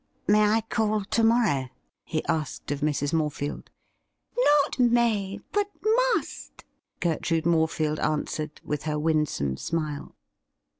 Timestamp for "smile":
9.57-10.15